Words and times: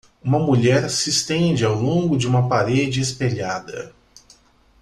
Uma 0.23 0.39
mulher 0.39 0.89
se 0.89 1.11
estende 1.11 1.63
ao 1.63 1.75
longo 1.75 2.17
de 2.17 2.25
uma 2.27 2.49
parede 2.49 2.99
espelhada. 2.99 3.93